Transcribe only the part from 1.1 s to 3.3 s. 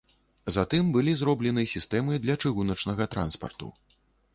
зроблены сістэмы для чыгуначнага